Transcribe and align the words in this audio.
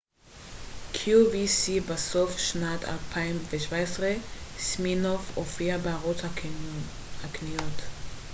בסוף 1.89 2.37
שנת 2.37 2.83
2017 2.83 4.13
סימינוף 4.59 5.37
הופיע 5.37 5.77
בערוץ 5.77 6.17
הקניות 7.23 7.79
qvc 7.79 7.83